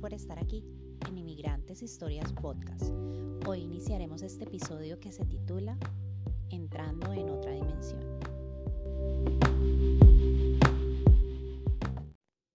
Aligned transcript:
Por 0.00 0.14
estar 0.14 0.38
aquí 0.38 0.64
en 1.08 1.18
Inmigrantes 1.18 1.82
Historias 1.82 2.32
Podcast. 2.32 2.84
Hoy 3.48 3.62
iniciaremos 3.62 4.22
este 4.22 4.44
episodio 4.44 5.00
que 5.00 5.10
se 5.10 5.24
titula 5.24 5.76
Entrando 6.50 7.12
en 7.12 7.28
otra 7.28 7.50
dimensión. 7.50 8.20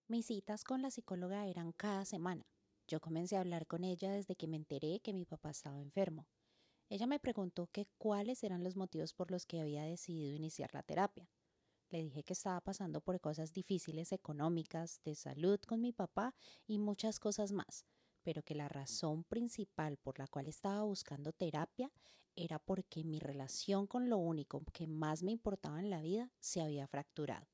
Mis 0.07 0.27
citas 0.27 0.64
con 0.64 0.82
la 0.82 0.89
psicóloga 0.89 1.45
eran 1.45 1.73
cada 1.73 2.05
semana. 2.05 2.45
Yo 2.88 3.02
comencé 3.02 3.36
a 3.36 3.41
hablar 3.41 3.68
con 3.68 3.84
ella 3.84 4.12
desde 4.12 4.38
que 4.38 4.48
me 4.48 4.55
enteré 4.55 5.02
que 5.02 5.12
mi 5.12 5.25
papá 5.25 5.50
estaba 5.50 5.82
enfermo. 5.82 6.28
Ella 6.89 7.07
me 7.07 7.20
preguntó 7.20 7.68
que 7.68 7.88
cuáles 7.98 8.41
eran 8.44 8.64
los 8.64 8.78
motivos 8.78 9.14
por 9.14 9.32
los 9.32 9.46
que 9.46 9.60
había 9.60 9.84
decidido 9.84 10.34
iniciar 10.34 10.73
la 10.73 10.84
terapia. 10.84 11.28
Le 11.94 12.02
dije 12.02 12.23
que 12.23 12.34
estaba 12.34 12.60
pasando 12.60 13.02
por 13.02 13.22
cosas 13.22 13.54
difíciles 13.54 14.13
económicas, 14.13 14.99
de 15.05 15.13
salud 15.13 15.59
con 15.59 15.80
mi 15.80 15.94
papá 15.94 16.34
y 16.66 16.80
muchas 16.80 17.20
cosas 17.20 17.52
más, 17.52 17.86
pero 18.23 18.41
que 18.41 18.55
la 18.55 18.67
razón 18.67 19.23
principal 19.26 19.98
por 19.98 20.17
la 20.17 20.26
cual 20.26 20.48
estaba 20.48 20.81
buscando 20.81 21.34
terapia 21.34 21.91
era 22.36 22.58
porque 22.58 23.03
mi 23.03 23.20
relación 23.20 23.86
con 23.86 24.09
lo 24.09 24.17
único 24.17 24.64
que 24.73 24.88
más 24.88 25.22
me 25.22 25.34
importaba 25.34 25.80
en 25.80 25.91
la 25.91 26.02
vida 26.02 26.31
se 26.40 26.64
había 26.64 26.88
fracturado 26.88 27.45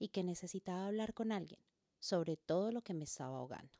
y 0.00 0.08
que 0.08 0.24
necesitaba 0.24 0.88
hablar 0.88 1.14
con 1.14 1.30
alguien 1.30 1.60
sobre 2.00 2.36
todo 2.36 2.72
lo 2.72 2.82
que 2.82 2.94
me 2.94 3.04
estaba 3.04 3.38
ahogando. 3.38 3.78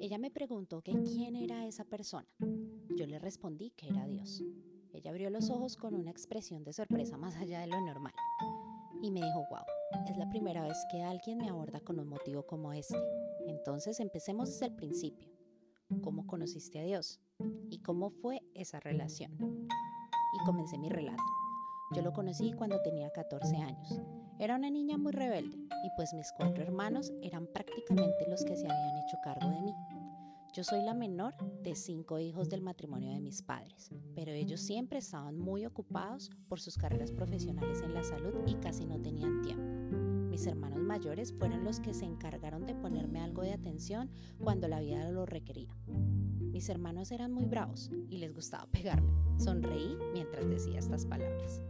Ella 0.00 0.18
me 0.18 0.32
preguntó 0.32 0.82
que 0.82 1.00
quién 1.04 1.36
era 1.36 1.68
esa 1.68 1.84
persona. 1.84 2.26
Yo 2.96 3.06
le 3.06 3.20
respondí 3.20 3.70
que 3.70 3.88
era 3.88 4.08
Dios. 4.08 4.42
Ella 4.92 5.10
abrió 5.10 5.30
los 5.30 5.50
ojos 5.50 5.76
con 5.76 5.94
una 5.94 6.10
expresión 6.10 6.64
de 6.64 6.72
sorpresa 6.72 7.16
más 7.16 7.36
allá 7.36 7.60
de 7.60 7.66
lo 7.66 7.80
normal 7.80 8.12
y 9.02 9.10
me 9.10 9.20
dijo, 9.20 9.44
wow, 9.50 9.64
es 10.08 10.16
la 10.16 10.30
primera 10.30 10.62
vez 10.62 10.78
que 10.90 11.02
alguien 11.02 11.38
me 11.38 11.48
aborda 11.48 11.80
con 11.80 11.98
un 11.98 12.08
motivo 12.08 12.46
como 12.46 12.72
este. 12.72 12.96
Entonces 13.46 13.98
empecemos 13.98 14.48
desde 14.48 14.66
el 14.66 14.76
principio. 14.76 15.28
¿Cómo 16.02 16.26
conociste 16.26 16.78
a 16.78 16.84
Dios? 16.84 17.20
¿Y 17.68 17.80
cómo 17.80 18.10
fue 18.10 18.42
esa 18.54 18.78
relación? 18.80 19.36
Y 19.38 20.44
comencé 20.46 20.78
mi 20.78 20.88
relato. 20.88 21.22
Yo 21.94 22.00
lo 22.00 22.12
conocí 22.12 22.52
cuando 22.52 22.80
tenía 22.80 23.10
14 23.10 23.56
años. 23.56 24.00
Era 24.38 24.56
una 24.56 24.70
niña 24.70 24.96
muy 24.96 25.12
rebelde 25.12 25.56
y 25.56 25.90
pues 25.96 26.14
mis 26.14 26.32
cuatro 26.32 26.62
hermanos 26.62 27.12
eran 27.22 27.46
prácticamente 27.48 28.26
los 28.28 28.44
que 28.44 28.56
se 28.56 28.66
habían 28.66 28.98
hecho 28.98 29.18
cargo 29.22 29.50
de 29.50 29.62
mí. 29.62 29.74
Yo 30.52 30.64
soy 30.64 30.82
la 30.82 30.92
menor 30.92 31.34
de 31.62 31.74
cinco 31.74 32.18
hijos 32.18 32.50
del 32.50 32.60
matrimonio 32.60 33.10
de 33.10 33.20
mis 33.20 33.40
padres, 33.40 33.90
pero 34.14 34.32
ellos 34.32 34.60
siempre 34.60 34.98
estaban 34.98 35.38
muy 35.38 35.64
ocupados 35.64 36.30
por 36.46 36.60
sus 36.60 36.76
carreras 36.76 37.10
profesionales 37.10 37.80
en 37.80 37.94
la 37.94 38.04
salud 38.04 38.34
y 38.46 38.56
casi 38.56 38.84
no 38.84 39.00
tenían 39.00 39.40
tiempo. 39.40 39.64
Mis 40.28 40.46
hermanos 40.46 40.80
mayores 40.80 41.32
fueron 41.32 41.64
los 41.64 41.80
que 41.80 41.94
se 41.94 42.04
encargaron 42.04 42.66
de 42.66 42.74
ponerme 42.74 43.22
algo 43.22 43.40
de 43.40 43.54
atención 43.54 44.10
cuando 44.44 44.68
la 44.68 44.80
vida 44.80 45.10
lo 45.10 45.24
requería. 45.24 45.74
Mis 45.86 46.68
hermanos 46.68 47.12
eran 47.12 47.32
muy 47.32 47.46
bravos 47.46 47.90
y 48.10 48.18
les 48.18 48.34
gustaba 48.34 48.66
pegarme. 48.66 49.10
Sonreí 49.38 49.96
mientras 50.12 50.46
decía 50.46 50.80
estas 50.80 51.06
palabras. 51.06 51.62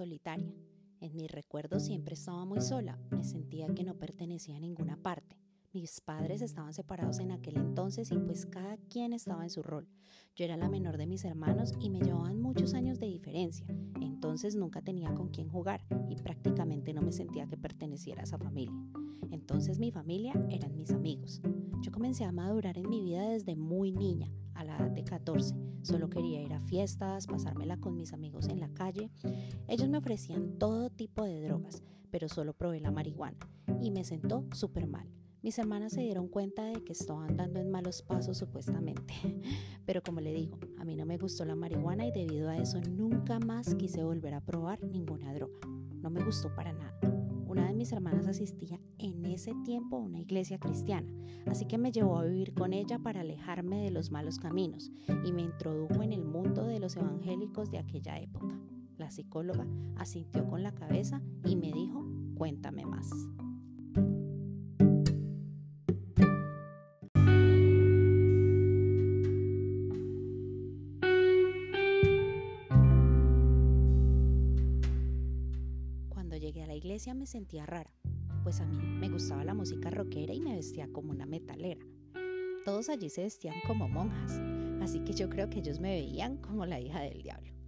Solitaria. 0.00 0.50
En 1.02 1.14
mis 1.14 1.30
recuerdos 1.30 1.84
siempre 1.84 2.14
estaba 2.14 2.46
muy 2.46 2.62
sola, 2.62 2.98
me 3.10 3.22
sentía 3.22 3.66
que 3.74 3.84
no 3.84 3.98
pertenecía 3.98 4.56
a 4.56 4.60
ninguna 4.60 4.96
parte. 4.96 5.36
Mis 5.74 6.00
padres 6.00 6.40
estaban 6.40 6.72
separados 6.72 7.18
en 7.18 7.32
aquel 7.32 7.58
entonces 7.58 8.10
y 8.10 8.18
pues 8.18 8.46
cada 8.46 8.78
quien 8.88 9.12
estaba 9.12 9.42
en 9.42 9.50
su 9.50 9.62
rol. 9.62 9.86
Yo 10.34 10.46
era 10.46 10.56
la 10.56 10.70
menor 10.70 10.96
de 10.96 11.06
mis 11.06 11.26
hermanos 11.26 11.74
y 11.78 11.90
me 11.90 12.00
llevaban 12.00 12.40
muchos 12.40 12.72
años 12.72 12.98
de 12.98 13.08
diferencia, 13.08 13.66
entonces 14.00 14.56
nunca 14.56 14.80
tenía 14.80 15.12
con 15.12 15.28
quién 15.28 15.50
jugar 15.50 15.84
y 16.08 16.16
prácticamente 16.16 16.94
no 16.94 17.02
me 17.02 17.12
sentía 17.12 17.46
que 17.46 17.58
perteneciera 17.58 18.22
a 18.22 18.24
esa 18.24 18.38
familia. 18.38 18.74
Entonces 19.30 19.78
mi 19.78 19.92
familia 19.92 20.32
eran 20.48 20.74
mis 20.76 20.92
amigos. 20.92 21.42
Yo 21.82 21.92
comencé 21.92 22.24
a 22.24 22.32
madurar 22.32 22.78
en 22.78 22.88
mi 22.88 23.02
vida 23.02 23.28
desde 23.28 23.54
muy 23.54 23.92
niña, 23.92 24.32
a 24.54 24.64
la 24.64 24.78
edad 24.78 24.90
de 24.90 25.04
14. 25.04 25.54
Solo 25.82 26.10
quería 26.10 26.42
ir 26.42 26.52
a 26.52 26.60
fiestas, 26.60 27.26
pasármela 27.26 27.78
con 27.78 27.96
mis 27.96 28.12
amigos 28.12 28.48
en 28.48 28.60
la 28.60 28.68
calle. 28.68 29.10
Ellos 29.70 29.88
me 29.88 29.98
ofrecían 29.98 30.58
todo 30.58 30.90
tipo 30.90 31.22
de 31.22 31.40
drogas, 31.42 31.84
pero 32.10 32.28
solo 32.28 32.54
probé 32.54 32.80
la 32.80 32.90
marihuana 32.90 33.38
y 33.80 33.92
me 33.92 34.02
sentó 34.02 34.44
súper 34.52 34.88
mal. 34.88 35.08
Mis 35.42 35.60
hermanas 35.60 35.92
se 35.92 36.00
dieron 36.00 36.26
cuenta 36.26 36.64
de 36.64 36.82
que 36.82 36.92
estaba 36.92 37.24
andando 37.24 37.60
en 37.60 37.70
malos 37.70 38.02
pasos 38.02 38.36
supuestamente. 38.36 39.14
Pero 39.86 40.02
como 40.02 40.20
le 40.20 40.34
digo, 40.34 40.58
a 40.76 40.84
mí 40.84 40.96
no 40.96 41.06
me 41.06 41.18
gustó 41.18 41.44
la 41.44 41.54
marihuana 41.54 42.04
y 42.04 42.10
debido 42.10 42.50
a 42.50 42.58
eso 42.58 42.80
nunca 42.80 43.38
más 43.38 43.76
quise 43.76 44.02
volver 44.02 44.34
a 44.34 44.40
probar 44.40 44.82
ninguna 44.82 45.32
droga. 45.32 45.60
No 46.02 46.10
me 46.10 46.22
gustó 46.22 46.52
para 46.52 46.72
nada. 46.72 46.98
Una 47.46 47.68
de 47.68 47.74
mis 47.74 47.92
hermanas 47.92 48.26
asistía 48.26 48.80
en 48.98 49.24
ese 49.24 49.54
tiempo 49.64 49.96
a 49.96 50.00
una 50.00 50.18
iglesia 50.18 50.58
cristiana, 50.58 51.10
así 51.46 51.64
que 51.64 51.78
me 51.78 51.92
llevó 51.92 52.18
a 52.18 52.24
vivir 52.24 52.54
con 52.54 52.72
ella 52.72 52.98
para 52.98 53.20
alejarme 53.20 53.84
de 53.84 53.90
los 53.92 54.10
malos 54.10 54.38
caminos 54.38 54.90
y 55.24 55.32
me 55.32 55.42
introdujo 55.42 56.02
en 56.02 56.12
el 56.12 56.24
mundo 56.24 56.66
de 56.66 56.80
los 56.80 56.96
evangélicos 56.96 57.70
de 57.70 57.78
aquella 57.78 58.18
época. 58.18 58.58
La 59.00 59.10
psicóloga 59.10 59.66
asintió 59.96 60.46
con 60.46 60.62
la 60.62 60.72
cabeza 60.74 61.22
y 61.46 61.56
me 61.56 61.72
dijo, 61.72 62.06
cuéntame 62.36 62.84
más. 62.84 63.10
iglesia 76.74 77.14
me 77.14 77.26
sentía 77.26 77.66
rara, 77.66 77.92
pues 78.42 78.60
a 78.60 78.66
mí 78.66 78.76
me 78.78 79.10
gustaba 79.10 79.44
la 79.44 79.54
música 79.54 79.90
rockera 79.90 80.32
y 80.32 80.40
me 80.40 80.56
vestía 80.56 80.88
como 80.90 81.10
una 81.10 81.26
metalera. 81.26 81.84
Todos 82.64 82.88
allí 82.88 83.10
se 83.10 83.22
vestían 83.22 83.54
como 83.66 83.88
monjas, 83.88 84.40
así 84.82 85.00
que 85.00 85.12
yo 85.12 85.28
creo 85.28 85.48
que 85.50 85.58
ellos 85.60 85.78
me 85.78 85.90
veían 85.90 86.38
como 86.38 86.66
la 86.66 86.80
hija 86.80 87.00
del 87.00 87.22
diablo. 87.22 87.59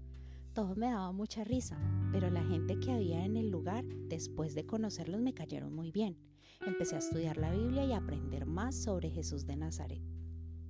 Todo 0.55 0.75
me 0.77 0.91
daba 0.91 1.13
mucha 1.13 1.45
risa, 1.45 1.79
pero 2.13 2.29
la 2.31 2.45
gente 2.45 2.79
que 2.79 2.93
había 2.93 3.25
en 3.25 3.39
el 3.39 3.49
lugar, 3.49 3.87
después 3.87 4.55
de 4.55 4.67
conocerlos, 4.67 5.23
me 5.23 5.33
cayeron 5.33 5.75
muy 5.75 5.91
bien. 5.91 6.19
Empecé 6.67 6.97
a 6.97 6.99
estudiar 6.99 7.39
la 7.39 7.51
Biblia 7.51 7.87
y 7.87 7.93
a 7.93 7.99
aprender 7.99 8.45
más 8.45 8.77
sobre 8.77 9.09
Jesús 9.09 9.47
de 9.47 9.57
Nazaret. 9.57 10.03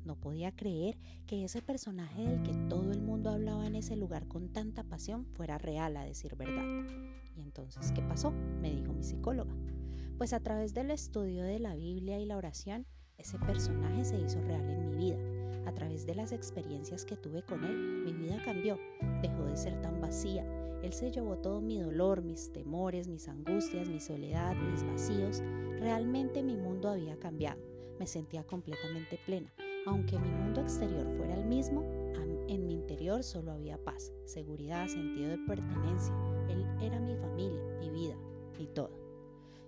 No 0.05 0.15
podía 0.15 0.55
creer 0.55 0.99
que 1.27 1.45
ese 1.45 1.63
personaje 1.63 2.23
del 2.23 2.43
que 2.43 2.55
todo 2.69 2.93
el 2.93 3.03
mundo 3.03 3.31
hablaba 3.31 3.67
en 3.67 3.75
ese 3.75 3.97
lugar 3.97 4.29
con 4.29 4.53
tanta 4.53 4.85
pasión 4.85 5.27
fuera 5.27 5.59
real, 5.59 5.97
a 5.97 6.05
decir 6.05 6.37
verdad. 6.37 6.87
¿Y 7.37 7.41
entonces 7.41 7.91
qué 7.91 8.03
pasó? 8.03 8.31
me 8.31 8.71
dijo 8.71 8.93
mi 8.93 9.03
psicóloga. 9.03 9.55
Pues 10.17 10.33
a 10.33 10.41
través 10.41 10.75
del 10.75 10.93
estudio 10.93 11.43
de 11.43 11.59
la 11.59 11.75
Biblia 11.75 12.21
y 12.21 12.27
la 12.27 12.37
oración, 12.37 12.87
ese 13.19 13.37
personaje 13.41 14.05
se 14.05 14.21
hizo 14.21 14.41
real 14.43 14.69
en 14.71 14.91
mi 14.91 14.97
vida. 14.97 15.19
De 16.07 16.15
las 16.15 16.33
experiencias 16.33 17.05
que 17.05 17.17
tuve 17.17 17.43
con 17.43 17.63
él, 17.65 17.77
mi 18.05 18.13
vida 18.13 18.43
cambió, 18.45 18.77
dejó 19.23 19.45
de 19.45 19.57
ser 19.57 19.81
tan 19.83 20.01
vacía. 20.01 20.45
Él 20.83 20.93
se 20.93 21.13
llevó 21.13 21.39
todo 21.39 21.61
mi 21.61 21.81
dolor, 21.81 22.23
mis 22.23 22.53
temores, 22.53 23.07
mis 23.07 23.29
angustias, 23.29 23.89
mi 23.89 24.01
soledad, 24.01 24.57
mis 24.57 24.83
vacíos. 24.85 25.41
Realmente 25.79 26.43
mi 26.43 26.57
mundo 26.57 26.89
había 26.89 27.17
cambiado. 27.19 27.61
Me 28.01 28.07
sentía 28.09 28.45
completamente 28.45 29.19
plena. 29.25 29.53
Aunque 29.87 30.19
mi 30.19 30.29
mundo 30.29 30.61
exterior 30.61 31.07
fuera 31.17 31.35
el 31.35 31.45
mismo, 31.45 31.85
en 32.49 32.67
mi 32.67 32.75
interior 32.75 33.23
solo 33.23 33.53
había 33.53 33.79
paz, 33.79 34.13
seguridad, 34.25 34.89
sentido 34.89 35.31
de 35.31 35.39
pertenencia. 35.39 36.15
Él 36.49 36.67
era 36.83 36.99
mi 36.99 37.15
familia, 37.17 37.63
mi 37.81 37.91
vida, 37.91 38.17
y 38.59 38.67
todo. 38.67 38.91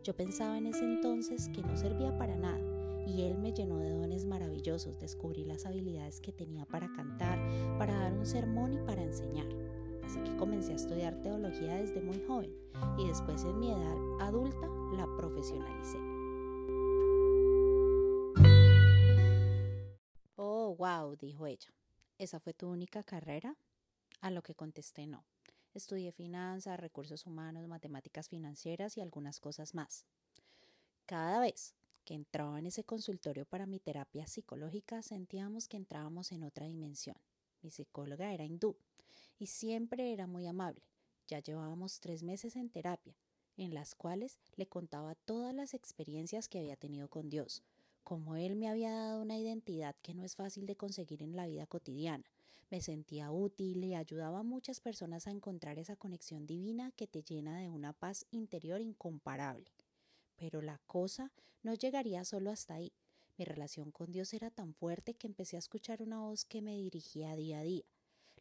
Yo 0.02 0.14
pensaba 0.14 0.58
en 0.58 0.66
ese 0.66 0.84
entonces 0.84 1.48
que 1.54 1.62
no 1.62 1.76
servía 1.76 2.16
para 2.18 2.36
nada 2.36 2.73
y 3.06 3.22
él 3.22 3.38
me 3.38 3.52
llenó 3.52 3.78
de 3.78 3.90
dones 3.90 4.24
maravillosos. 4.24 4.98
Descubrí 4.98 5.44
las 5.44 5.66
habilidades 5.66 6.20
que 6.20 6.32
tenía 6.32 6.66
para 6.66 6.92
cantar, 6.92 7.38
para 7.78 7.94
dar 7.94 8.12
un 8.12 8.26
sermón 8.26 8.74
y 8.74 8.78
para 8.78 9.02
enseñar. 9.02 9.48
Así 10.04 10.20
que 10.20 10.36
comencé 10.36 10.72
a 10.72 10.76
estudiar 10.76 11.20
teología 11.22 11.76
desde 11.76 12.00
muy 12.00 12.20
joven 12.26 12.52
y 12.98 13.08
después 13.08 13.44
en 13.44 13.58
mi 13.58 13.70
edad 13.70 13.96
adulta 14.20 14.68
la 14.96 15.06
profesionalicé. 15.16 15.98
wow, 20.74 21.16
dijo 21.16 21.46
ella. 21.46 21.72
¿Esa 22.18 22.40
fue 22.40 22.54
tu 22.54 22.68
única 22.68 23.02
carrera? 23.02 23.56
A 24.20 24.30
lo 24.30 24.42
que 24.42 24.54
contesté 24.54 25.06
no. 25.06 25.24
Estudié 25.72 26.12
finanzas, 26.12 26.78
recursos 26.78 27.26
humanos, 27.26 27.66
matemáticas 27.66 28.28
financieras 28.28 28.96
y 28.96 29.00
algunas 29.00 29.40
cosas 29.40 29.74
más. 29.74 30.06
Cada 31.06 31.40
vez 31.40 31.74
que 32.04 32.14
entraba 32.14 32.58
en 32.58 32.66
ese 32.66 32.84
consultorio 32.84 33.46
para 33.46 33.66
mi 33.66 33.80
terapia 33.80 34.26
psicológica 34.26 35.02
sentíamos 35.02 35.68
que 35.68 35.76
entrábamos 35.76 36.32
en 36.32 36.44
otra 36.44 36.66
dimensión. 36.66 37.16
Mi 37.62 37.70
psicóloga 37.70 38.32
era 38.32 38.44
hindú 38.44 38.76
y 39.38 39.46
siempre 39.46 40.12
era 40.12 40.26
muy 40.26 40.46
amable. 40.46 40.82
Ya 41.26 41.40
llevábamos 41.40 42.00
tres 42.00 42.22
meses 42.22 42.56
en 42.56 42.68
terapia, 42.68 43.16
en 43.56 43.72
las 43.72 43.94
cuales 43.94 44.38
le 44.56 44.66
contaba 44.66 45.14
todas 45.14 45.54
las 45.54 45.74
experiencias 45.74 46.48
que 46.48 46.58
había 46.58 46.76
tenido 46.76 47.08
con 47.08 47.30
Dios, 47.30 47.62
como 48.02 48.36
él 48.36 48.56
me 48.56 48.68
había 48.68 48.92
dado 48.92 49.22
una 49.22 49.38
identidad 49.38 49.96
que 50.02 50.14
no 50.14 50.22
es 50.22 50.36
fácil 50.36 50.66
de 50.66 50.76
conseguir 50.76 51.22
en 51.22 51.36
la 51.36 51.46
vida 51.46 51.66
cotidiana. 51.66 52.24
Me 52.70 52.80
sentía 52.80 53.30
útil 53.30 53.84
y 53.84 53.94
ayudaba 53.94 54.40
a 54.40 54.42
muchas 54.42 54.80
personas 54.80 55.26
a 55.26 55.30
encontrar 55.30 55.78
esa 55.78 55.96
conexión 55.96 56.46
divina 56.46 56.90
que 56.92 57.06
te 57.06 57.22
llena 57.22 57.58
de 57.58 57.70
una 57.70 57.92
paz 57.92 58.26
interior 58.30 58.80
incomparable. 58.80 59.70
Pero 60.36 60.62
la 60.62 60.78
cosa 60.86 61.32
no 61.62 61.74
llegaría 61.74 62.24
solo 62.24 62.50
hasta 62.50 62.74
ahí. 62.74 62.92
Mi 63.36 63.44
relación 63.44 63.90
con 63.90 64.12
Dios 64.12 64.32
era 64.32 64.50
tan 64.50 64.74
fuerte 64.74 65.14
que 65.14 65.26
empecé 65.26 65.56
a 65.56 65.58
escuchar 65.58 66.02
una 66.02 66.20
voz 66.20 66.44
que 66.44 66.62
me 66.62 66.76
dirigía 66.76 67.34
día 67.34 67.60
a 67.60 67.62
día. 67.62 67.84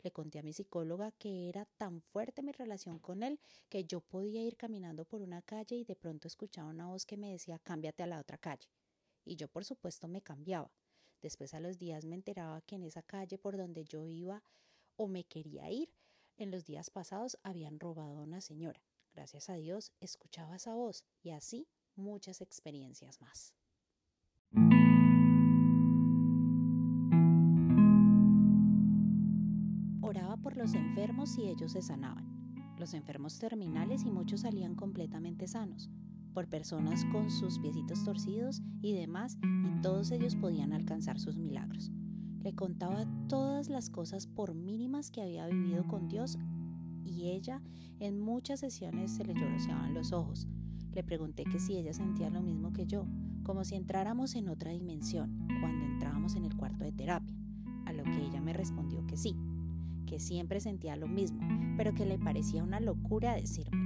Le 0.03 0.11
conté 0.11 0.39
a 0.39 0.43
mi 0.43 0.53
psicóloga 0.53 1.11
que 1.11 1.47
era 1.49 1.65
tan 1.77 2.01
fuerte 2.01 2.43
mi 2.43 2.51
relación 2.51 2.99
con 2.99 3.23
él 3.23 3.39
que 3.69 3.85
yo 3.85 4.01
podía 4.01 4.43
ir 4.43 4.57
caminando 4.57 5.05
por 5.05 5.21
una 5.21 5.41
calle 5.41 5.77
y 5.77 5.85
de 5.85 5.95
pronto 5.95 6.27
escuchaba 6.27 6.69
una 6.69 6.87
voz 6.87 7.05
que 7.05 7.17
me 7.17 7.31
decía 7.31 7.57
cámbiate 7.57 8.03
a 8.03 8.07
la 8.07 8.19
otra 8.19 8.37
calle. 8.37 8.67
Y 9.23 9.37
yo 9.37 9.47
por 9.47 9.63
supuesto 9.63 10.07
me 10.07 10.21
cambiaba. 10.21 10.71
Después 11.21 11.53
a 11.53 11.61
los 11.61 11.79
días 11.79 12.03
me 12.03 12.15
enteraba 12.15 12.61
que 12.61 12.75
en 12.75 12.83
esa 12.83 13.01
calle 13.01 13.37
por 13.37 13.55
donde 13.55 13.85
yo 13.85 14.05
iba 14.09 14.43
o 14.97 15.07
me 15.07 15.23
quería 15.23 15.71
ir, 15.71 15.89
en 16.35 16.51
los 16.51 16.65
días 16.65 16.89
pasados 16.89 17.37
habían 17.41 17.79
robado 17.79 18.17
a 18.17 18.23
una 18.23 18.41
señora. 18.41 18.83
Gracias 19.13 19.49
a 19.49 19.55
Dios 19.55 19.93
escuchaba 20.01 20.57
esa 20.57 20.73
voz 20.73 21.05
y 21.21 21.29
así 21.29 21.67
muchas 21.95 22.41
experiencias 22.41 23.21
más. 23.21 23.53
Oraba 30.01 30.37
por 30.37 30.57
los 30.57 30.73
enfermos 30.73 31.37
y 31.37 31.47
ellos 31.47 31.71
se 31.71 31.81
sanaban. 31.81 32.75
Los 32.77 32.93
enfermos 32.93 33.39
terminales 33.39 34.03
y 34.03 34.11
muchos 34.11 34.41
salían 34.41 34.75
completamente 34.75 35.47
sanos 35.47 35.89
por 36.33 36.49
personas 36.49 37.05
con 37.05 37.29
sus 37.29 37.59
piecitos 37.59 38.03
torcidos 38.03 38.61
y 38.81 38.93
demás, 38.93 39.37
y 39.43 39.81
todos 39.81 40.11
ellos 40.11 40.35
podían 40.35 40.73
alcanzar 40.73 41.19
sus 41.19 41.37
milagros. 41.37 41.91
Le 42.41 42.55
contaba 42.55 43.05
todas 43.29 43.69
las 43.69 43.89
cosas 43.89 44.27
por 44.27 44.53
mínimas 44.53 45.11
que 45.11 45.21
había 45.21 45.47
vivido 45.47 45.87
con 45.87 46.09
Dios 46.09 46.37
y 47.05 47.29
ella 47.29 47.61
en 47.99 48.19
muchas 48.19 48.59
sesiones 48.59 49.11
se 49.11 49.23
le 49.23 49.33
lloroseaban 49.33 49.93
los 49.93 50.11
ojos. 50.11 50.47
Le 50.93 51.03
pregunté 51.03 51.43
que 51.43 51.59
si 51.59 51.75
ella 51.75 51.93
sentía 51.93 52.29
lo 52.29 52.41
mismo 52.41 52.71
que 52.71 52.85
yo, 52.85 53.05
como 53.43 53.63
si 53.63 53.75
entráramos 53.75 54.35
en 54.35 54.49
otra 54.49 54.71
dimensión 54.71 55.47
cuando 55.59 55.85
entrábamos 55.85 56.35
en 56.35 56.45
el 56.45 56.55
cuarto 56.55 56.83
de 56.83 56.91
terapia, 56.91 57.35
a 57.85 57.93
lo 57.93 58.03
que 58.03 58.25
ella 58.25 58.41
me 58.41 58.53
respondió 58.53 59.05
que 59.07 59.17
sí, 59.17 59.35
que 60.05 60.19
siempre 60.19 60.59
sentía 60.59 60.95
lo 60.95 61.07
mismo, 61.07 61.39
pero 61.77 61.93
que 61.93 62.05
le 62.05 62.19
parecía 62.19 62.63
una 62.63 62.79
locura 62.79 63.35
decírmelo. 63.35 63.83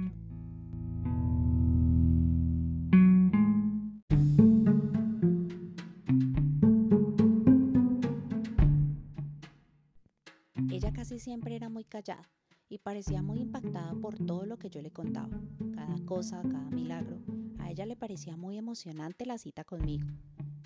siempre 11.18 11.56
era 11.56 11.68
muy 11.68 11.84
callada 11.84 12.22
y 12.68 12.78
parecía 12.78 13.22
muy 13.22 13.40
impactada 13.40 13.94
por 13.94 14.18
todo 14.18 14.44
lo 14.44 14.58
que 14.58 14.70
yo 14.70 14.82
le 14.82 14.90
contaba, 14.90 15.40
cada 15.74 15.98
cosa, 16.04 16.42
cada 16.42 16.70
milagro. 16.70 17.18
A 17.58 17.70
ella 17.70 17.86
le 17.86 17.96
parecía 17.96 18.36
muy 18.36 18.58
emocionante 18.58 19.26
la 19.26 19.38
cita 19.38 19.64
conmigo. 19.64 20.06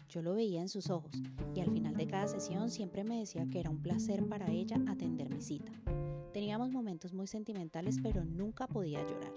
Yo 0.09 0.21
lo 0.21 0.35
veía 0.35 0.61
en 0.61 0.69
sus 0.69 0.91
ojos 0.91 1.23
y 1.55 1.61
al 1.61 1.71
final 1.71 1.97
de 1.97 2.07
cada 2.07 2.29
sesión 2.29 2.71
siempre 2.71 3.05
me 3.05 3.19
decía 3.19 3.49
que 3.49 3.61
era 3.61 3.71
un 3.71 3.81
placer 3.81 4.27
para 4.27 4.51
ella 4.51 4.79
atender 4.87 5.31
mi 5.31 5.41
cita. 5.41 5.73
Teníamos 6.33 6.71
momentos 6.71 7.13
muy 7.13 7.27
sentimentales 7.27 7.99
pero 8.03 8.25
nunca 8.25 8.67
podía 8.67 9.03
llorar. 9.03 9.33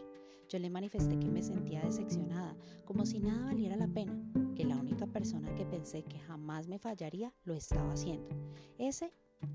Yo 0.49 0.59
le 0.59 0.69
manifesté 0.69 1.17
que 1.17 1.31
me 1.31 1.41
sentía 1.41 1.81
decepcionada, 1.81 2.55
como 2.83 3.05
si 3.05 3.19
nada 3.19 3.45
valiera 3.45 3.75
la 3.75 3.87
pena, 3.87 4.13
que 4.55 4.63
la 4.63 4.77
única 4.77 5.07
persona 5.07 5.53
que 5.55 5.65
pensé 5.65 6.03
que 6.03 6.19
jamás 6.19 6.67
me 6.67 6.77
fallaría 6.77 7.33
lo 7.45 7.55
estaba 7.55 7.93
haciendo. 7.93 8.29
Ese 8.77 9.11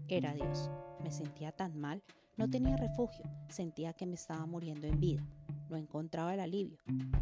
era 0.08 0.34
Dios. 0.34 0.68
Me 1.02 1.12
sentía 1.12 1.52
tan 1.52 1.78
mal, 1.78 2.02
no 2.40 2.48
tenía 2.48 2.75
refugio, 2.78 3.22
sentía 3.50 3.92
que 3.92 4.06
me 4.06 4.14
estaba 4.14 4.46
muriendo 4.46 4.87
en 4.87 4.98
vida. 4.98 5.22
No 5.69 5.76
encontraba 5.76 6.32
el 6.32 6.40
alivio. 6.40 6.78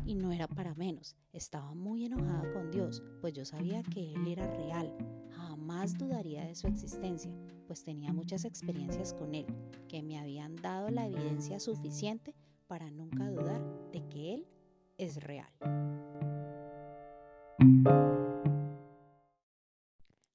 Y 0.06 0.14
no 0.14 0.30
era 0.30 0.46
para 0.46 0.76
menos. 0.76 1.16
Estaba 1.32 1.74
muy 1.74 2.04
enojada 2.04 2.52
con 2.52 2.70
Dios, 2.70 3.02
pues 3.20 3.32
yo 3.32 3.44
sabía 3.44 3.82
que 3.82 4.14
Él 4.14 4.28
era 4.28 4.46
real. 4.46 4.96
Jamás 5.32 5.98
dudaría 5.98 6.44
de 6.44 6.54
su 6.54 6.68
existencia, 6.68 7.32
pues 7.66 7.82
tenía 7.82 8.12
muchas 8.12 8.44
experiencias 8.44 9.12
con 9.12 9.34
Él, 9.34 9.46
que 9.88 10.04
me 10.04 10.20
habían 10.20 10.54
dado 10.54 10.88
la 10.88 11.08
evidencia 11.08 11.58
suficiente 11.58 12.36
para 12.68 12.88
nunca 12.88 13.28
dudar 13.28 13.60
de 13.90 14.06
que 14.08 14.34
Él 14.34 14.46
es 14.98 15.16
real. 15.16 15.50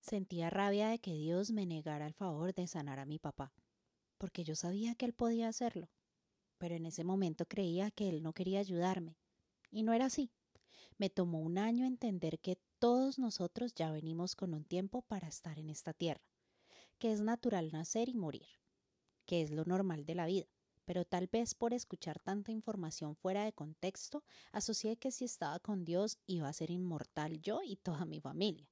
Sentía 0.01 0.49
rabia 0.49 0.89
de 0.89 0.99
que 0.99 1.13
Dios 1.13 1.51
me 1.51 1.65
negara 1.65 2.05
el 2.05 2.13
favor 2.13 2.53
de 2.53 2.67
sanar 2.67 2.99
a 2.99 3.05
mi 3.05 3.17
papá, 3.17 3.53
porque 4.23 4.45
yo 4.45 4.55
sabía 4.55 4.95
que 4.95 5.03
él 5.03 5.11
podía 5.11 5.49
hacerlo, 5.49 5.89
pero 6.57 6.75
en 6.75 6.85
ese 6.85 7.03
momento 7.03 7.45
creía 7.45 7.91
que 7.91 8.07
él 8.07 8.23
no 8.23 8.31
quería 8.31 8.61
ayudarme, 8.61 9.17
y 9.69 9.83
no 9.83 9.91
era 9.91 10.05
así. 10.05 10.31
Me 10.97 11.09
tomó 11.09 11.41
un 11.41 11.57
año 11.57 11.85
entender 11.85 12.39
que 12.39 12.57
todos 12.79 13.19
nosotros 13.19 13.73
ya 13.75 13.91
venimos 13.91 14.37
con 14.37 14.53
un 14.53 14.63
tiempo 14.63 15.01
para 15.01 15.27
estar 15.27 15.59
en 15.59 15.69
esta 15.69 15.91
tierra, 15.91 16.23
que 16.99 17.11
es 17.11 17.19
natural 17.19 17.73
nacer 17.73 18.07
y 18.07 18.15
morir, 18.15 18.47
que 19.25 19.41
es 19.41 19.51
lo 19.51 19.65
normal 19.65 20.05
de 20.05 20.15
la 20.15 20.25
vida, 20.25 20.47
pero 20.85 21.03
tal 21.03 21.27
vez 21.27 21.53
por 21.53 21.73
escuchar 21.73 22.21
tanta 22.21 22.53
información 22.53 23.17
fuera 23.17 23.43
de 23.43 23.51
contexto, 23.51 24.23
asocié 24.53 24.95
que 24.95 25.11
si 25.11 25.25
estaba 25.25 25.59
con 25.59 25.83
Dios 25.83 26.17
iba 26.27 26.47
a 26.47 26.53
ser 26.53 26.71
inmortal 26.71 27.41
yo 27.41 27.59
y 27.61 27.75
toda 27.75 28.05
mi 28.05 28.21
familia 28.21 28.69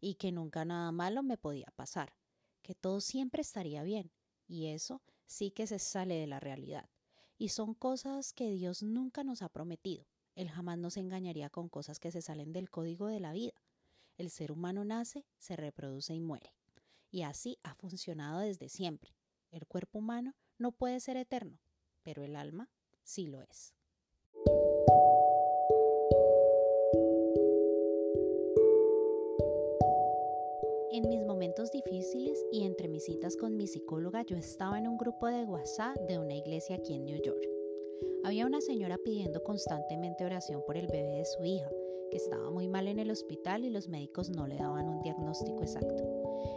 y 0.00 0.14
que 0.14 0.30
nunca 0.30 0.64
nada 0.64 0.92
malo 0.92 1.24
me 1.24 1.36
podía 1.36 1.72
pasar, 1.74 2.14
que 2.62 2.76
todo 2.76 3.00
siempre 3.00 3.42
estaría 3.42 3.82
bien, 3.82 4.12
y 4.46 4.66
eso 4.66 5.02
sí 5.26 5.50
que 5.50 5.66
se 5.66 5.78
sale 5.78 6.14
de 6.14 6.26
la 6.26 6.40
realidad. 6.40 6.88
Y 7.38 7.48
son 7.48 7.74
cosas 7.74 8.32
que 8.32 8.50
Dios 8.50 8.82
nunca 8.82 9.24
nos 9.24 9.42
ha 9.42 9.48
prometido. 9.48 10.06
Él 10.34 10.50
jamás 10.50 10.78
nos 10.78 10.96
engañaría 10.96 11.50
con 11.50 11.68
cosas 11.68 11.98
que 11.98 12.10
se 12.10 12.22
salen 12.22 12.52
del 12.52 12.70
código 12.70 13.06
de 13.06 13.20
la 13.20 13.32
vida. 13.32 13.54
El 14.16 14.30
ser 14.30 14.52
humano 14.52 14.84
nace, 14.84 15.24
se 15.38 15.56
reproduce 15.56 16.14
y 16.14 16.20
muere. 16.20 16.52
Y 17.10 17.22
así 17.22 17.58
ha 17.62 17.74
funcionado 17.74 18.40
desde 18.40 18.68
siempre. 18.68 19.14
El 19.50 19.66
cuerpo 19.66 19.98
humano 19.98 20.34
no 20.58 20.72
puede 20.72 21.00
ser 21.00 21.16
eterno, 21.16 21.58
pero 22.02 22.24
el 22.24 22.36
alma 22.36 22.70
sí 23.02 23.26
lo 23.26 23.42
es. 23.42 23.74
En 30.94 31.08
mis 31.08 31.26
momentos 31.26 31.72
difíciles 31.72 32.46
y 32.52 32.62
entre 32.62 32.86
mis 32.86 33.04
citas 33.04 33.36
con 33.36 33.56
mi 33.56 33.66
psicóloga, 33.66 34.22
yo 34.22 34.36
estaba 34.36 34.78
en 34.78 34.86
un 34.86 34.96
grupo 34.96 35.26
de 35.26 35.42
WhatsApp 35.44 35.96
de 36.06 36.20
una 36.20 36.34
iglesia 36.36 36.76
aquí 36.76 36.94
en 36.94 37.04
New 37.04 37.20
York. 37.20 37.42
Había 38.22 38.46
una 38.46 38.60
señora 38.60 38.96
pidiendo 39.04 39.42
constantemente 39.42 40.24
oración 40.24 40.62
por 40.64 40.76
el 40.76 40.86
bebé 40.86 41.16
de 41.16 41.24
su 41.24 41.44
hija, 41.44 41.68
que 42.12 42.16
estaba 42.16 42.48
muy 42.48 42.68
mal 42.68 42.86
en 42.86 43.00
el 43.00 43.10
hospital 43.10 43.64
y 43.64 43.70
los 43.70 43.88
médicos 43.88 44.30
no 44.30 44.46
le 44.46 44.54
daban 44.54 44.88
un 44.88 45.02
diagnóstico 45.02 45.62
exacto. 45.62 46.04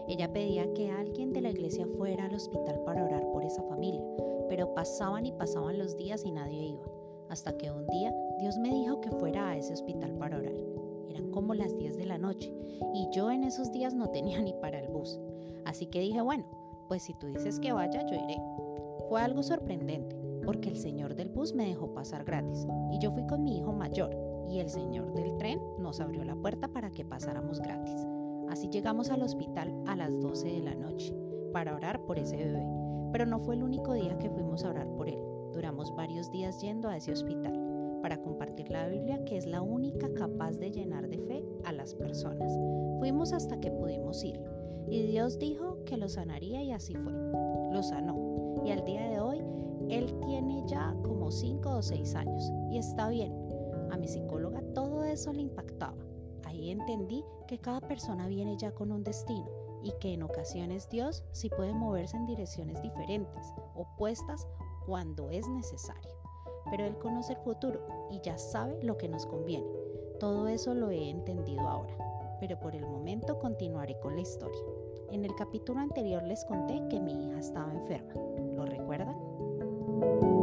Ella 0.07 0.31
pedía 0.31 0.71
que 0.75 0.91
alguien 0.91 1.33
de 1.33 1.41
la 1.41 1.49
iglesia 1.49 1.87
fuera 1.97 2.25
al 2.25 2.35
hospital 2.35 2.83
para 2.85 3.05
orar 3.05 3.27
por 3.31 3.43
esa 3.43 3.63
familia, 3.63 4.05
pero 4.49 4.71
pasaban 4.75 5.25
y 5.25 5.31
pasaban 5.31 5.79
los 5.79 5.97
días 5.97 6.23
y 6.25 6.31
nadie 6.31 6.63
iba, 6.63 6.85
hasta 7.29 7.57
que 7.57 7.71
un 7.71 7.87
día 7.87 8.13
Dios 8.37 8.59
me 8.59 8.69
dijo 8.69 9.01
que 9.01 9.09
fuera 9.09 9.49
a 9.49 9.57
ese 9.57 9.73
hospital 9.73 10.15
para 10.19 10.37
orar 10.37 10.86
como 11.31 11.53
las 11.53 11.77
10 11.77 11.97
de 11.97 12.05
la 12.05 12.17
noche 12.17 12.53
y 12.93 13.07
yo 13.11 13.31
en 13.31 13.43
esos 13.43 13.71
días 13.71 13.93
no 13.93 14.09
tenía 14.09 14.41
ni 14.43 14.53
para 14.53 14.79
el 14.79 14.89
bus. 14.89 15.19
Así 15.65 15.87
que 15.87 15.99
dije, 15.99 16.21
bueno, 16.21 16.45
pues 16.87 17.03
si 17.03 17.13
tú 17.13 17.27
dices 17.27 17.59
que 17.59 17.73
vaya, 17.73 18.05
yo 18.05 18.15
iré. 18.15 18.37
Fue 19.09 19.21
algo 19.21 19.43
sorprendente, 19.43 20.15
porque 20.45 20.69
el 20.69 20.77
señor 20.77 21.15
del 21.15 21.29
bus 21.29 21.53
me 21.53 21.67
dejó 21.67 21.93
pasar 21.93 22.23
gratis 22.23 22.65
y 22.91 22.99
yo 22.99 23.11
fui 23.11 23.25
con 23.27 23.43
mi 23.43 23.57
hijo 23.57 23.73
mayor 23.73 24.15
y 24.49 24.59
el 24.59 24.69
señor 24.69 25.13
del 25.13 25.35
tren 25.37 25.59
nos 25.79 25.99
abrió 25.99 26.23
la 26.23 26.35
puerta 26.35 26.67
para 26.67 26.89
que 26.89 27.05
pasáramos 27.05 27.59
gratis. 27.59 28.05
Así 28.49 28.69
llegamos 28.69 29.09
al 29.09 29.23
hospital 29.23 29.73
a 29.87 29.95
las 29.95 30.17
12 30.19 30.47
de 30.47 30.61
la 30.61 30.75
noche 30.75 31.13
para 31.51 31.75
orar 31.75 32.01
por 32.05 32.17
ese 32.17 32.37
bebé, 32.37 32.65
pero 33.11 33.25
no 33.25 33.39
fue 33.39 33.55
el 33.55 33.63
único 33.63 33.93
día 33.93 34.17
que 34.17 34.29
fuimos 34.29 34.63
a 34.63 34.69
orar 34.69 34.87
por 34.95 35.09
él. 35.09 35.19
Duramos 35.53 35.93
varios 35.95 36.31
días 36.31 36.61
yendo 36.61 36.87
a 36.87 36.97
ese 36.97 37.11
hospital 37.11 37.66
para 38.07 38.21
compartir 38.21 38.69
la 38.69 38.87
Biblia, 38.87 39.25
que 39.25 39.35
es 39.35 39.45
la 39.45 39.61
única 39.61 40.07
capaz 40.13 40.53
de 40.59 40.71
llenar 40.71 41.09
de 41.09 41.19
fe 41.19 41.45
a 41.65 41.73
las 41.73 41.93
personas. 41.93 42.49
Fuimos 42.99 43.33
hasta 43.33 43.59
que 43.59 43.69
pudimos 43.69 44.23
ir, 44.23 44.41
y 44.89 45.01
Dios 45.07 45.37
dijo 45.39 45.83
que 45.83 45.97
lo 45.97 46.07
sanaría 46.07 46.63
y 46.63 46.71
así 46.71 46.95
fue. 46.95 47.11
Lo 47.11 47.83
sanó, 47.83 48.63
y 48.63 48.71
al 48.71 48.85
día 48.85 49.09
de 49.09 49.19
hoy 49.19 49.43
él 49.89 50.17
tiene 50.21 50.63
ya 50.67 50.95
como 51.03 51.31
5 51.31 51.69
o 51.69 51.81
6 51.81 52.15
años, 52.15 52.49
y 52.71 52.77
está 52.77 53.09
bien. 53.09 53.33
A 53.91 53.97
mi 53.97 54.07
psicóloga 54.07 54.61
todo 54.73 55.03
eso 55.03 55.33
le 55.33 55.41
impactaba. 55.41 55.97
Ahí 56.45 56.71
entendí 56.71 57.25
que 57.45 57.59
cada 57.59 57.81
persona 57.81 58.29
viene 58.29 58.55
ya 58.57 58.71
con 58.71 58.93
un 58.93 59.03
destino 59.03 59.49
y 59.83 59.91
que 59.99 60.13
en 60.13 60.23
ocasiones 60.23 60.87
Dios 60.87 61.25
sí 61.33 61.49
puede 61.49 61.73
moverse 61.73 62.15
en 62.15 62.25
direcciones 62.25 62.81
diferentes, 62.81 63.53
opuestas, 63.75 64.47
cuando 64.85 65.29
es 65.29 65.45
necesario 65.49 66.26
pero 66.69 66.85
Él 66.85 66.97
conoce 66.97 67.33
el 67.33 67.39
futuro 67.39 67.81
y 68.11 68.19
ya 68.21 68.37
sabe 68.37 68.81
lo 68.83 68.97
que 68.97 69.07
nos 69.07 69.25
conviene. 69.25 69.67
Todo 70.19 70.47
eso 70.47 70.73
lo 70.73 70.89
he 70.89 71.09
entendido 71.09 71.61
ahora. 71.61 71.93
pero 72.39 72.59
por 72.59 72.75
el 72.75 72.85
momento 72.85 73.39
continuaré 73.39 73.97
con 73.99 74.13
la 74.15 74.21
historia. 74.21 74.61
En 75.11 75.25
el 75.25 75.33
capítulo 75.35 75.79
anterior 75.79 76.21
les 76.21 76.45
conté 76.45 76.83
que 76.87 76.99
mi 76.99 77.29
hija 77.29 77.39
estaba 77.39 77.73
enferma. 77.73 78.13
¿Lo 78.53 78.63
recuerdan? 78.65 80.36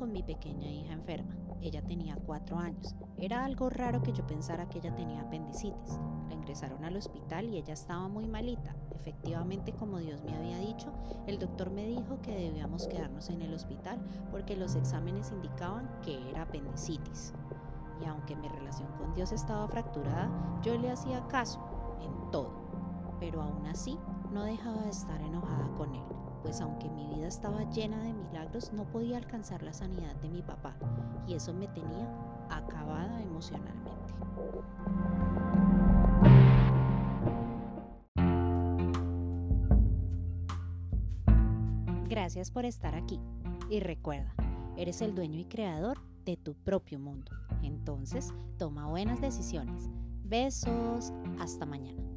Con 0.00 0.12
mi 0.12 0.22
pequeña 0.22 0.66
hija 0.66 0.94
enferma. 0.94 1.36
Ella 1.60 1.82
tenía 1.82 2.16
cuatro 2.16 2.58
años. 2.58 2.96
Era 3.18 3.44
algo 3.44 3.68
raro 3.68 4.00
que 4.00 4.14
yo 4.14 4.26
pensara 4.26 4.66
que 4.66 4.78
ella 4.78 4.96
tenía 4.96 5.20
apendicitis. 5.20 6.00
La 6.26 6.34
ingresaron 6.34 6.82
al 6.84 6.96
hospital 6.96 7.44
y 7.50 7.58
ella 7.58 7.74
estaba 7.74 8.08
muy 8.08 8.26
malita. 8.26 8.74
Efectivamente, 8.94 9.74
como 9.74 9.98
Dios 9.98 10.22
me 10.24 10.34
había 10.34 10.56
dicho, 10.56 10.90
el 11.26 11.38
doctor 11.38 11.70
me 11.70 11.84
dijo 11.84 12.18
que 12.22 12.34
debíamos 12.34 12.88
quedarnos 12.88 13.28
en 13.28 13.42
el 13.42 13.52
hospital 13.52 14.00
porque 14.30 14.56
los 14.56 14.74
exámenes 14.74 15.32
indicaban 15.32 15.90
que 16.00 16.30
era 16.30 16.42
apendicitis. 16.42 17.34
Y 18.02 18.06
aunque 18.06 18.36
mi 18.36 18.48
relación 18.48 18.88
con 18.96 19.12
Dios 19.12 19.32
estaba 19.32 19.68
fracturada, 19.68 20.30
yo 20.62 20.78
le 20.78 20.90
hacía 20.90 21.28
caso 21.28 21.60
en 22.00 22.30
todo. 22.30 22.52
Pero 23.20 23.42
aún 23.42 23.66
así, 23.66 23.98
no 24.32 24.44
dejaba 24.44 24.80
de 24.80 24.90
estar 24.90 25.20
enojada 25.20 25.68
con 25.76 25.94
él 25.94 26.19
pues 26.42 26.60
aunque 26.60 26.88
mi 26.88 27.06
vida 27.06 27.26
estaba 27.26 27.64
llena 27.70 28.02
de 28.02 28.12
milagros, 28.12 28.72
no 28.72 28.84
podía 28.84 29.18
alcanzar 29.18 29.62
la 29.62 29.72
sanidad 29.72 30.14
de 30.16 30.28
mi 30.28 30.42
papá 30.42 30.74
y 31.26 31.34
eso 31.34 31.52
me 31.52 31.68
tenía 31.68 32.08
acabada 32.48 33.22
emocionalmente. 33.22 33.90
Gracias 42.08 42.50
por 42.50 42.64
estar 42.64 42.94
aquí 42.96 43.20
y 43.68 43.80
recuerda, 43.80 44.34
eres 44.76 45.00
el 45.00 45.14
dueño 45.14 45.38
y 45.38 45.44
creador 45.44 45.98
de 46.24 46.36
tu 46.36 46.54
propio 46.54 46.98
mundo. 46.98 47.30
Entonces, 47.62 48.32
toma 48.58 48.88
buenas 48.88 49.20
decisiones. 49.20 49.88
Besos, 50.24 51.12
hasta 51.38 51.66
mañana. 51.66 52.09